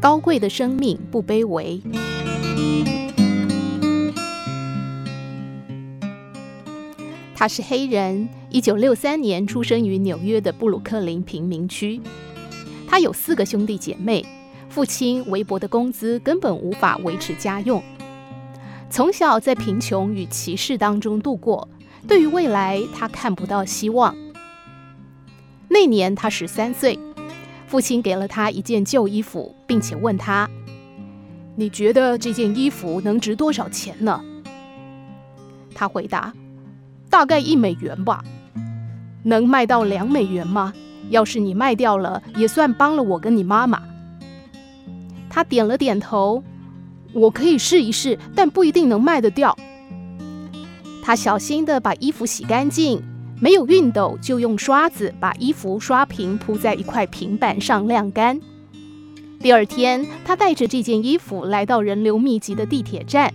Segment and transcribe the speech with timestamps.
[0.00, 1.82] 高贵的生命不卑微。
[7.34, 12.00] 他是黑人，一九六三年出生于纽约的布鲁克林贫民区。
[12.86, 14.24] 他有四个兄弟姐妹，
[14.68, 17.82] 父亲微薄的工资根本无法维持家用。
[18.88, 21.68] 从小在贫穷与歧视当中度过，
[22.06, 24.16] 对于未来他看不到希望。
[25.68, 26.98] 那年他十三岁，
[27.68, 30.48] 父亲给了他一件旧衣服，并且问他
[31.54, 34.20] ：“你觉得这件衣服能值多少钱呢？”
[35.74, 36.32] 他回答。
[37.10, 38.22] 大概一美元吧，
[39.22, 40.74] 能卖到两美元吗？
[41.08, 43.82] 要是你卖掉了，也算帮了我跟你妈妈。
[45.30, 46.44] 他点了点头，
[47.14, 49.56] 我可以试一试，但不一定能卖得掉。
[51.02, 53.02] 他小心地把衣服洗干净，
[53.40, 58.40] 没有熨斗就用刷子把衣服刷平，铺在一块平板上晾干。
[59.40, 63.32] 第二天，他带着这件衣服来到人流密集的地铁站。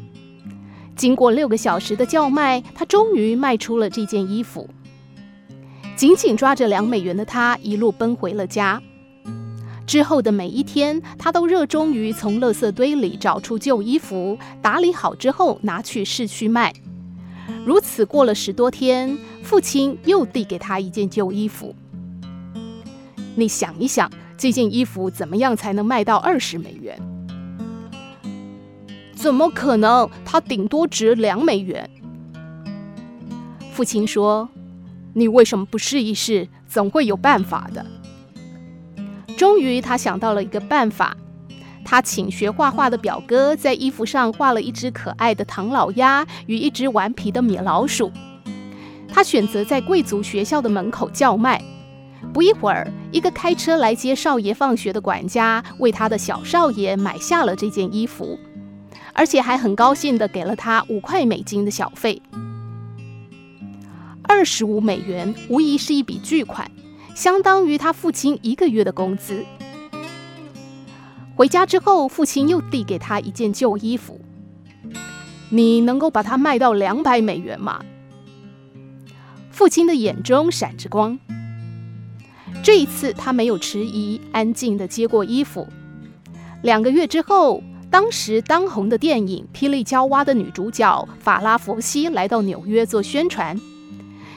[0.96, 4.70] 经过六个小时的叫卖，他终于卖出了这件衣服。
[5.96, 8.82] 紧紧抓着两美元的他，一路奔回了家。
[9.88, 16.74] 之后的每一天，他都热衷于从垃圾堆里找出旧衣服，打理好之后拿去市区卖。
[17.66, 21.76] 如此过了十多天，父亲又递给他一件旧衣服。
[23.36, 27.00] 你想一想，这件衣服怎么样才能卖到二十美元？
[29.16, 30.10] 怎么可能？
[30.26, 31.90] 它顶多值两美元。
[33.72, 34.50] 父亲说
[35.16, 36.48] ：“你为什么不试一试？
[36.68, 37.86] 总会有办法的。”
[39.38, 41.18] 终于，他想到了一个办法。
[41.94, 48.12] 他请学画画的表哥在衣服上画了一只可爱的唐老鸭与一只顽皮的米老鼠。
[49.08, 51.62] 他选择在贵族学校的门口叫卖。
[52.34, 58.40] 不一会儿，一个开车来接少爷放学的管家为他的小少爷买下了这件衣服。
[59.14, 62.20] 而且还很高兴地给了他五块美金的小费。
[64.24, 66.72] 二十五美元无疑是一笔巨款，
[67.14, 69.46] 相当于他父亲一个月的工资。
[71.36, 74.20] 回家之后，父亲又递给他一件旧衣服
[75.50, 77.84] ：“你能够把它卖到两百美元吗？”
[79.52, 81.18] 父亲的眼中闪着光。
[82.64, 85.68] 这一次，他没有迟疑，安静地接过衣服。
[86.62, 87.64] 两个月之后。
[87.94, 93.56] 当时当红的电影《霹雳娇娃》的女主角法拉佛西来到纽约做宣传。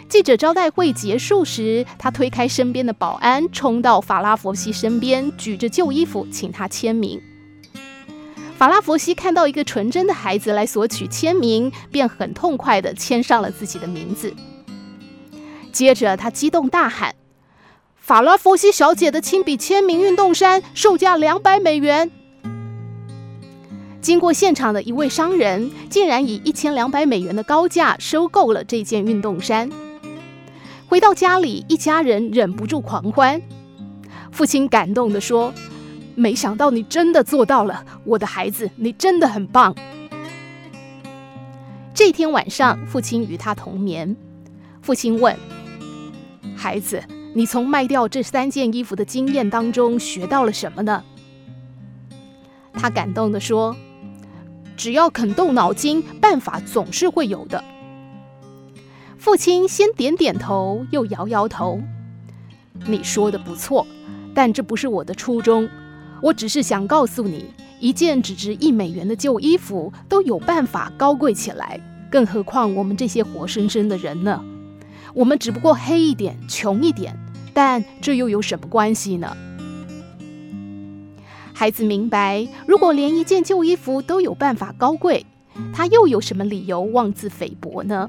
[0.08, 7.20] 记者招待会结束时，他推开身边的保安，冲到法拉佛西身边，举着旧衣服请他签名。
[8.56, 14.32] 法拉佛西看到一个纯真的孩子来索取签名，便很痛快地签上了自己的名字。
[15.72, 17.16] 接着，他激动大喊
[17.96, 22.10] ：“法拉佛西小姐的亲笔签名运动衫，售价两百美元。”
[24.00, 29.68] 经过现场的一位商人，竟然以一千两百美元的高价收购了这件运动衫。
[30.88, 33.42] 回到家里，一家人忍不住狂欢。
[34.30, 35.52] 父亲感动地说
[36.14, 39.74] ：“没想到你真的做到了，我的孩子，你真的很棒。”
[41.92, 44.16] 这天晚上，父亲与他同眠。
[44.80, 45.36] 父亲问
[46.54, 47.02] ：“孩子，
[47.34, 51.02] 你从卖掉这三件衣服的经验当中学到了什么呢？”
[52.72, 53.76] 他感动地说。
[54.76, 57.64] 只要肯动脑筋，办法总是会有的。
[59.26, 61.80] 父亲先点点头，又摇摇头。
[62.86, 63.84] 你说的不错，
[64.32, 65.68] 但这不是我的初衷。
[66.22, 67.46] 我只是想告诉你，
[67.80, 74.44] 一件只值一美元的旧衣服都有办法高贵起来，更何况我们这些活生生的人呢？
[75.12, 77.18] 我们只不过黑一点，穷一点，
[77.52, 79.36] 但这又有什么关系呢？
[81.52, 85.26] 孩子明白，如果连一件旧衣服都有办法高贵，
[85.74, 88.08] 他又有什么理由妄自菲薄呢？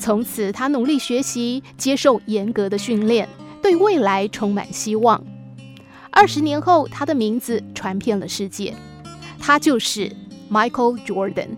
[0.00, 3.28] 从此，他努力学习，接受严格的训练，
[3.62, 5.22] 对未来充满希望。
[6.10, 8.74] 二十年后，他的名字传遍了世界，
[9.38, 10.10] 他就是
[10.50, 11.50] Michael Jordan。